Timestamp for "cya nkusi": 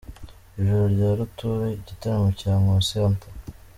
2.39-2.95